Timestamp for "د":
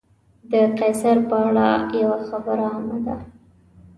0.51-0.53